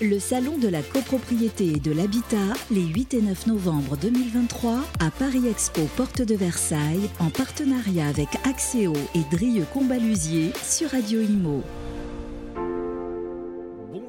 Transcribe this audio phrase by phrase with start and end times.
[0.00, 2.36] Le salon de la copropriété et de l'habitat,
[2.70, 8.28] les 8 et 9 novembre 2023, à Paris Expo Porte de Versailles, en partenariat avec
[8.44, 11.64] Axéo et Drieux Combalusier sur Radio Imo.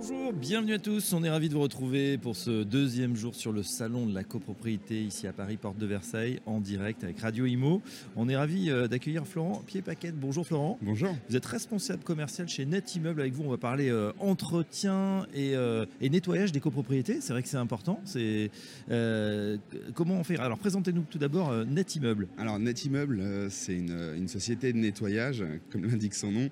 [0.01, 1.11] Bonjour, bienvenue à tous.
[1.11, 4.23] On est ravis de vous retrouver pour ce deuxième jour sur le salon de la
[4.23, 7.81] copropriété ici à Paris, porte de Versailles, en direct avec Radio Imo.
[8.15, 10.15] On est ravis euh, d'accueillir Florent Pied-Paquette.
[10.17, 10.77] Bonjour Florent.
[10.81, 11.13] Bonjour.
[11.29, 13.19] Vous êtes responsable commercial chez Net Immeuble.
[13.19, 17.19] Avec vous, on va parler euh, entretien et, euh, et nettoyage des copropriétés.
[17.19, 17.99] C'est vrai que c'est important.
[18.05, 18.51] C'est
[18.91, 19.57] euh,
[19.95, 20.39] comment on fait?
[20.39, 22.29] Alors présentez-nous tout d'abord Net Immeuble.
[22.37, 26.49] Alors Net Immeuble, c'est une, une société de nettoyage, comme l'indique son nom,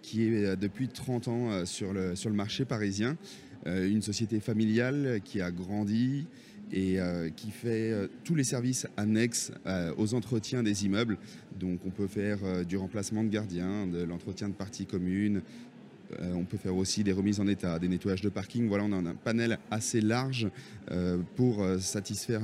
[0.00, 3.16] qui est depuis 30 ans sur le, sur le marché parisien.
[3.66, 6.26] Euh, Une société familiale qui a grandi
[6.72, 9.52] et euh, qui fait euh, tous les services annexes
[9.96, 11.18] aux entretiens des immeubles.
[11.58, 15.42] Donc on peut faire du remplacement de gardiens, de l'entretien de parties communes.
[16.20, 18.68] Euh, on peut faire aussi des remises en état, des nettoyages de parking.
[18.68, 20.48] Voilà, on a un panel assez large
[20.90, 22.42] euh, pour euh, satisfaire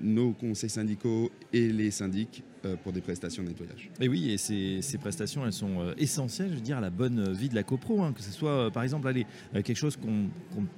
[0.00, 2.42] nos conseils syndicaux et les syndics
[2.82, 3.90] pour des prestations de nettoyage.
[4.00, 7.30] Et oui, et ces, ces prestations, elles sont essentielles, je veux dire, à la bonne
[7.34, 8.02] vie de la copro.
[8.02, 10.30] hein, que ce soit, par exemple, allez, quelque chose qu'on,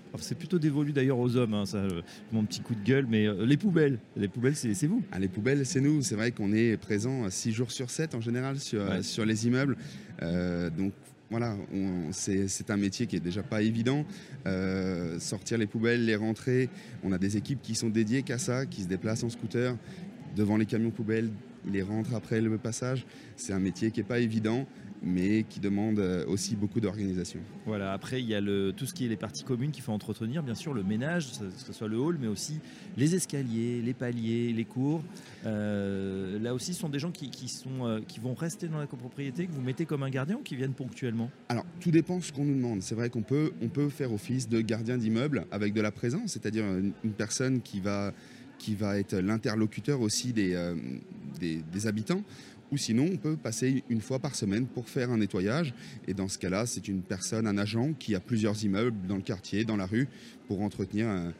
[0.08, 1.54] alors, c'est plutôt dévolu d'ailleurs aux hommes.
[1.54, 1.86] hein, ça,
[2.32, 5.00] mon petit coup de gueule, mais euh, les poubelles, les poubelles, c'est, c'est vous.
[5.12, 6.02] Ah, les poubelles, c'est nous.
[6.02, 9.02] C'est vrai qu'on est présent 6 jours sur 7 en général sur, Ouais.
[9.04, 9.76] sur les immeubles.
[10.22, 10.92] Euh, donc
[11.30, 11.56] voilà,
[12.12, 14.04] c'est un métier qui est déjà pas évident.
[14.46, 16.68] Euh, sortir les poubelles, les rentrer.
[17.02, 19.76] On a des équipes qui sont dédiées qu'à ça, qui se déplacent en scooter
[20.36, 21.30] devant les camions poubelles,
[21.66, 23.06] les rentrent après le passage.
[23.36, 24.66] C'est un métier qui est pas évident,
[25.02, 27.40] mais qui demande euh, aussi beaucoup d'organisation.
[27.64, 27.92] Voilà.
[27.92, 30.42] Après, il y a le, tout ce qui est les parties communes qu'il faut entretenir,
[30.42, 32.60] bien sûr, le ménage, que ce soit le hall, mais aussi
[32.96, 35.02] les escaliers, les paliers, les cours.
[35.44, 38.78] Euh, là aussi, ce sont des gens qui, qui sont, euh, qui vont rester dans
[38.78, 41.30] la copropriété, que vous mettez comme un gardien ou qui viennent ponctuellement?
[41.48, 42.82] Alors, tout dépend de ce qu'on nous demande.
[42.82, 46.32] C'est vrai qu'on peut, on peut faire office de gardien d'immeuble avec de la présence,
[46.32, 48.12] c'est-à-dire une, une personne qui va,
[48.58, 50.74] qui va être l'interlocuteur aussi des, euh,
[51.38, 52.22] des, des habitants.
[52.72, 55.72] Ou sinon, on peut passer une fois par semaine pour faire un nettoyage.
[56.08, 59.22] Et dans ce cas-là, c'est une personne, un agent qui a plusieurs immeubles dans le
[59.22, 60.08] quartier, dans la rue,
[60.48, 61.30] pour entretenir euh,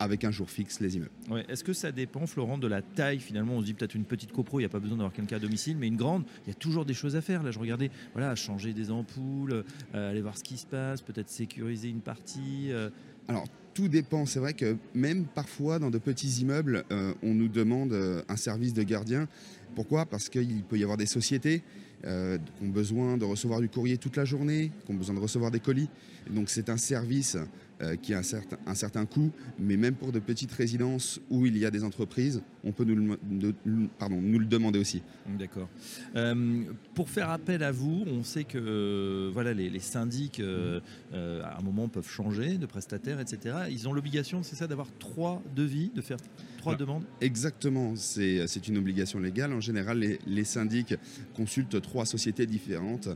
[0.00, 1.12] avec un jour fixe les immeubles.
[1.30, 1.44] Ouais.
[1.48, 4.32] Est-ce que ça dépend, Florent, de la taille Finalement, on se dit peut-être une petite
[4.32, 6.50] copro, il n'y a pas besoin d'avoir quelqu'un à domicile, mais une grande, il y
[6.50, 7.44] a toujours des choses à faire.
[7.44, 9.62] Là, je regardais, voilà, changer des ampoules,
[9.94, 12.72] euh, aller voir ce qui se passe, peut-être sécuriser une partie.
[12.72, 12.90] euh,
[13.28, 14.26] Alors, tout dépend.
[14.26, 18.36] C'est vrai que même parfois, dans de petits immeubles, euh, on nous demande euh, un
[18.36, 19.28] service de gardien.
[19.74, 20.06] Pourquoi?
[20.06, 21.62] Parce qu'il peut y avoir des sociétés
[22.04, 25.20] euh, qui ont besoin de recevoir du courrier toute la journée, qui ont besoin de
[25.20, 25.88] recevoir des colis.
[26.30, 27.36] Donc, c'est un service
[27.82, 31.46] euh, qui a un certain, un certain coût, mais même pour de petites résidences où
[31.46, 33.54] il y a des entreprises, on peut nous le, de-
[33.98, 35.02] pardon, nous le demander aussi.
[35.38, 35.68] D'accord.
[36.16, 36.62] Euh,
[36.94, 40.80] pour faire appel à vous, on sait que euh, voilà, les, les syndics, euh,
[41.12, 43.56] à un moment, peuvent changer de prestataire, etc.
[43.70, 46.18] Ils ont l'obligation, c'est ça, d'avoir trois devis, de faire
[46.58, 46.76] trois Ah.
[46.76, 47.02] demandes?
[47.20, 49.52] Exactement, c'est une obligation légale.
[49.52, 50.94] En général, les, les syndics
[51.34, 53.08] consultent trois sociétés différentes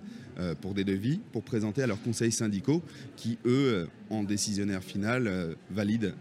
[0.60, 2.82] pour des devis, pour présenter à leurs conseils syndicaux
[3.16, 6.12] qui, eux, en décisionnaire final, euh, valident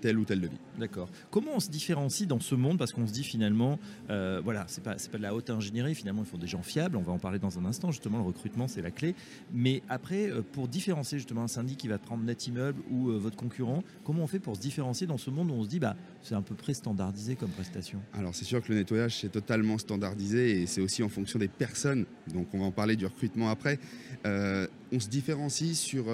[0.00, 0.58] tel ou tel devis.
[0.78, 1.08] D'accord.
[1.30, 2.78] Comment on se différencie dans ce monde?
[2.78, 3.78] Parce qu'on se dit finalement,
[4.10, 6.96] euh, voilà, c'est pas, pas de la haute ingénierie, finalement, il faut des gens fiables,
[6.96, 9.14] on va en parler dans un instant, justement, le recrutement, c'est la clé.
[9.52, 13.18] Mais après, euh, pour différencier justement un syndic qui va prendre Net Immeuble ou euh,
[13.18, 15.78] votre concurrent, comment on fait pour se différencier dans ce monde où on se dit,
[15.78, 18.00] bah, c'est à peu près standardisé comme prestation?
[18.12, 21.48] Alors c'est sûr que le nettoyage c'est totalement standardisé et c'est aussi en fonction des
[21.48, 22.06] personnes.
[22.32, 23.78] Donc on va en parler du recrutement après.
[24.24, 26.04] On se différencie sur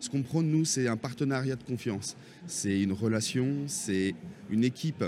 [0.00, 2.16] ce qu'on prône nous, c'est un partenariat de confiance.
[2.46, 4.03] C'est une relation, c'est
[4.50, 5.04] une équipe.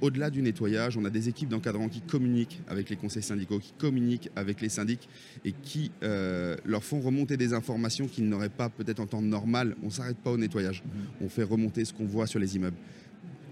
[0.00, 3.74] Au-delà du nettoyage, on a des équipes d'encadrement qui communiquent avec les conseils syndicaux, qui
[3.76, 5.06] communiquent avec les syndics
[5.44, 9.76] et qui euh, leur font remonter des informations qu'ils n'auraient pas peut-être en temps normal.
[9.82, 10.82] On ne s'arrête pas au nettoyage.
[11.20, 12.78] On fait remonter ce qu'on voit sur les immeubles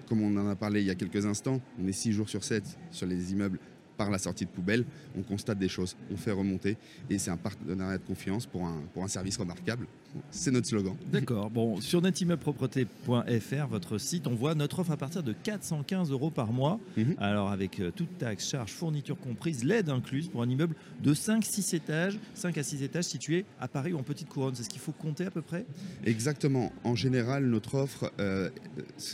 [0.08, 2.42] comme on en a parlé il y a quelques instants, on est 6 jours sur
[2.42, 3.58] 7 sur les immeubles
[3.98, 4.84] par la sortie de poubelle,
[5.18, 6.76] on constate des choses, on fait remonter
[7.10, 9.86] et c'est un partenariat de confiance pour un, pour un service remarquable.
[10.30, 10.94] C'est notre slogan.
[11.12, 11.50] D'accord.
[11.50, 16.52] Bon, sur netimmeuble-propreté.fr, votre site, on voit notre offre à partir de 415 euros par
[16.52, 16.80] mois.
[16.96, 17.14] Mhm.
[17.18, 21.74] Alors, avec euh, toute taxe, charge, fourniture comprise, l'aide incluse pour un immeuble de 5-6
[21.76, 24.54] étages, 5 à 6 étages situé à Paris ou en petite couronne.
[24.54, 25.66] C'est ce qu'il faut compter à peu près?
[26.04, 26.72] Exactement.
[26.84, 28.48] En général, notre offre euh,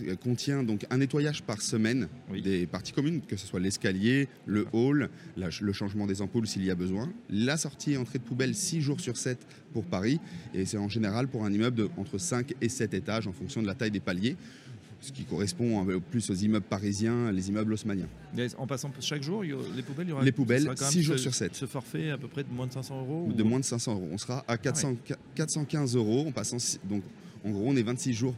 [0.03, 2.41] euh, contient donc un nettoyage par semaine Oui.
[2.41, 6.65] des parties communes, que ce soit l'escalier, le hall, la- le changement des ampoules s'il
[6.65, 9.39] y a besoin, la sortie et entrée de poubelle 6 jours sur 7
[9.73, 10.21] pour Paris,
[10.53, 13.63] et c'est en général pour un immeuble de entre 5 et 7 étages en fonction
[13.63, 14.37] de la taille des paliers,
[15.01, 18.09] ce qui correspond plus aux immeubles parisiens, les immeubles haussmanniens.
[18.57, 21.03] En passant chaque jour, les poubelles, il y aura Les poubelles, sera quand même six
[21.03, 21.55] jours ce- sur sept.
[21.55, 23.93] Ce forfait à peu près de moins de 500 euros de ou- moins de 500
[23.95, 24.09] euros.
[24.13, 24.97] On sera à 400
[25.35, 26.57] 415 euros en passant.
[26.85, 27.03] Donc,
[27.47, 28.35] En gros, on est 26 jours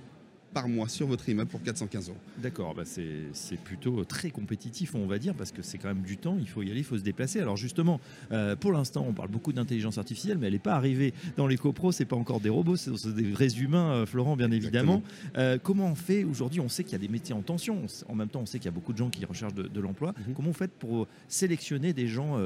[0.56, 2.17] par mois sur votre immeuble pour 415 euros.
[2.38, 6.17] D'accord, bah c'est plutôt très compétitif, on va dire, parce que c'est quand même du
[6.17, 7.41] temps, il faut y aller, il faut se déplacer.
[7.41, 8.00] Alors justement,
[8.32, 11.58] euh, pour l'instant, on parle beaucoup d'intelligence artificielle, mais elle n'est pas arrivée dans les
[11.58, 15.03] copros, c'est pas encore des robots, c'est des vrais humains, euh, Florent, bien évidemment.
[15.37, 16.61] Euh, comment on fait aujourd'hui?
[16.61, 18.64] On sait qu'il y a des métiers en tension, en même temps, on sait qu'il
[18.64, 20.14] y a beaucoup de gens qui recherchent de, l'emploi.
[20.26, 20.35] Mhm.
[20.35, 22.38] Comment vous faites pour sélectionner des gens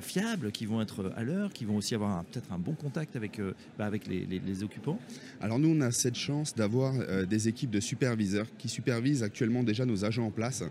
[0.00, 3.38] fiables, qui vont être à l'heure, qui vont aussi avoir peut-être un bon contact avec,
[3.78, 4.98] bah, avec les, les, occupants?
[5.42, 6.94] Alors nous, on a cette chance d'avoir
[7.26, 10.62] des équipes de superviseurs qui supervisent actuellement déjà nos agents en place.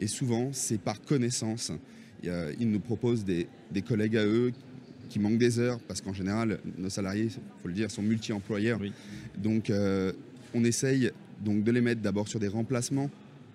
[0.00, 1.72] Et souvent, c'est par connaissance.
[2.22, 3.46] Ils nous proposent des,
[3.86, 4.52] collègues à eux
[5.08, 7.30] qui manquent des heures, parce qu'en général, nos salariés, il
[7.62, 8.80] faut le dire, sont multi-employeurs.
[9.36, 10.12] Donc, euh,
[10.54, 11.10] on essaye
[11.44, 13.10] donc de les mettre d'abord sur des remplacements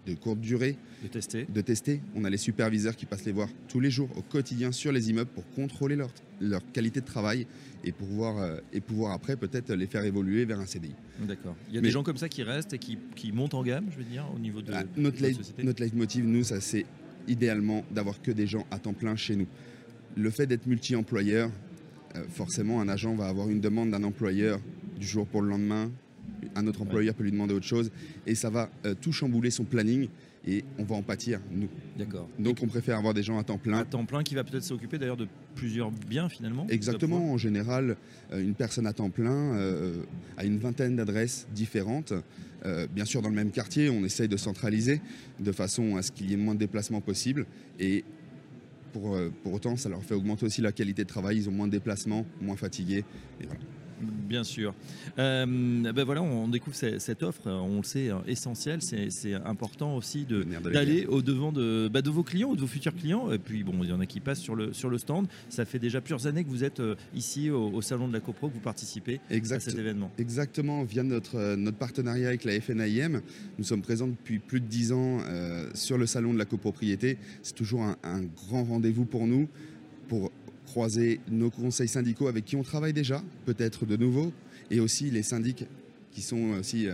[0.09, 0.75] de courte durée.
[1.03, 1.45] De tester.
[1.47, 2.01] De tester.
[2.15, 5.09] On a les superviseurs qui passent les voir tous les jours, au quotidien, sur les
[5.09, 6.09] immeubles pour contrôler leur,
[6.39, 7.47] leur qualité de travail
[7.83, 10.93] et pouvoir, euh, et pouvoir après peut-être les faire évoluer vers un CDI.
[11.21, 11.55] D'accord.
[11.69, 13.87] Il y a des gens comme ça qui restent et qui, qui, montent en gamme,
[13.91, 16.85] je veux dire, au niveau de, ah, notre, la société Notre leitmotiv, nous, ça c'est
[17.27, 19.47] idéalement d'avoir que des gens à temps plein chez nous.
[20.17, 21.51] Le fait d'être multi-employeur,
[22.15, 24.59] euh, forcément, un agent va avoir une demande d'un employeur
[24.99, 25.91] du jour pour le lendemain,
[26.55, 27.91] un autre employeur peut lui demander autre chose,
[28.25, 30.07] et ça va euh, tout chambouler son planning
[30.47, 31.67] et on va en pâtir, nous.
[31.97, 32.29] D'accord.
[32.39, 33.79] Donc on préfère avoir des gens à temps plein.
[33.79, 37.97] À temps plein qui va peut-être s'occuper d'ailleurs de plusieurs biens finalement Exactement, en général,
[38.31, 40.03] euh, une personne à temps plein euh,
[40.37, 42.13] a une vingtaine d'adresses différentes.
[42.93, 45.01] bien sûr, dans le même quartier, on essaye de centraliser
[45.39, 47.45] de façon à ce qu'il y ait moins de déplacements possibles.
[47.79, 48.03] Et
[48.93, 51.37] pour, pour autant, ça leur fait augmenter aussi la qualité de travail.
[51.37, 53.05] Ils ont moins de déplacements, moins fatigués.
[53.39, 53.61] Et voilà.
[54.01, 54.73] Bien sûr.
[55.17, 58.81] Euh, ben voilà, on découvre cette offre, on le sait, hein, essentielle.
[58.81, 62.95] C'est important aussi d'aller au devant de, bah, de, vos clients ou de vos futurs
[62.95, 63.31] clients.
[63.31, 65.27] Et puis bon, il y en a qui passent sur le, sur le stand.
[65.49, 68.49] Ça fait déjà plusieurs années que vous êtes euh, ici au, salon de la CoPro,
[68.49, 70.11] que vous participez à cet événement.
[70.17, 73.21] Exactement, via notre, euh, notre partenariat avec la FNAIM.
[73.57, 75.19] Nous sommes présents depuis plus de dix ans
[75.73, 77.17] sur le salon de la copropriété.
[77.41, 79.47] C'est toujours un, un grand rendez-vous pour nous
[80.09, 80.31] pour
[80.69, 84.31] croiser nos conseils syndicaux avec qui on travaille déjà, peut-être de nouveau,
[84.69, 85.65] et aussi les syndics
[86.11, 86.93] qui sont aussi euh,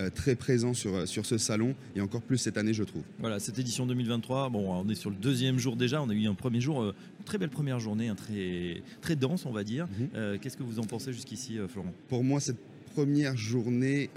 [0.00, 3.02] euh, très présents sur, euh, sur ce salon, et encore plus cette année, je trouve.
[3.20, 6.26] Voilà, cette édition 2023, bon, on est sur le deuxième jour déjà, on a eu
[6.26, 9.86] un premier jour, une très belle première journée, un très, très dense, on va dire.
[9.86, 10.38] Mhm.
[10.40, 11.92] Qu'est-ce que vous en pensez jusqu'ici, Florent?
[12.08, 12.58] Pour moi, cette
[12.92, 14.10] première journée,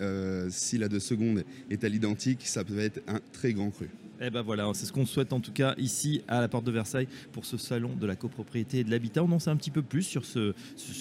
[0.50, 3.88] si la de seconde est à l'identique, ça peut être un très grand cru.
[4.22, 6.72] Eh ben voilà, c'est ce qu'on souhaite en tout cas ici à la porte de
[6.72, 9.24] Versailles pour ce salon de la copropriété et de l'habitat.
[9.24, 10.54] On en sait un petit peu plus sur ce,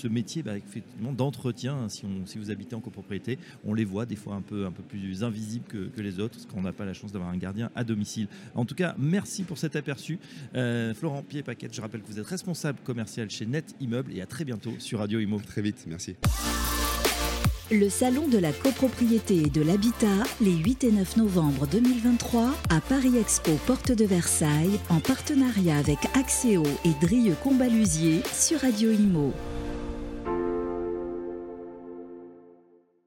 [0.08, 0.54] métier bah,
[1.12, 1.74] d'entretien.
[1.74, 5.66] Hein, si, vous habitez en copropriété, on les voit des fois un peu, plus invisibles
[5.66, 8.28] que, que les autres, parce qu'on n'a pas la chance d'avoir un gardien à domicile.
[8.54, 10.18] En tout cas, merci pour cet aperçu.
[10.54, 14.26] Euh, Florent Pied-Paquette, je rappelle que vous êtes responsable commercial chez Net Immeuble et à
[14.26, 15.40] très bientôt sur Radio Imo.
[15.40, 16.16] Très vite, merci.
[17.70, 20.06] Le Salon de la copropriété et de l'habitat,
[20.42, 25.98] les 8 et 9 novembre 2023, à Paris Expo Porte de Versailles, en partenariat avec
[26.14, 29.32] Axéo et Drieux Combalusier sur Radio Imo.